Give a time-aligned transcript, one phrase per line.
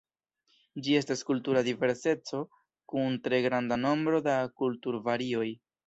[0.87, 2.41] Ĝi estas kultura diverseco
[2.95, 5.49] kun tre granda nombro da kulturvarioj.